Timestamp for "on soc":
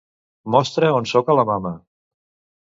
1.01-1.29